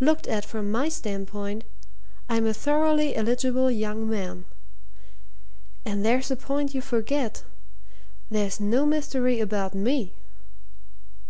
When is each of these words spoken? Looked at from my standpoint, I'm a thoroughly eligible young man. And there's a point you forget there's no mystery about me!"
Looked 0.00 0.26
at 0.26 0.46
from 0.46 0.70
my 0.72 0.88
standpoint, 0.88 1.62
I'm 2.30 2.46
a 2.46 2.54
thoroughly 2.54 3.14
eligible 3.14 3.70
young 3.70 4.08
man. 4.08 4.46
And 5.84 6.02
there's 6.02 6.30
a 6.30 6.36
point 6.36 6.74
you 6.74 6.80
forget 6.80 7.44
there's 8.30 8.58
no 8.58 8.86
mystery 8.86 9.38
about 9.38 9.74
me!" 9.74 10.14